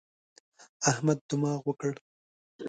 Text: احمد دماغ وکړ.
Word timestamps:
احمد 0.91 1.17
دماغ 1.29 1.59
وکړ. 1.65 1.93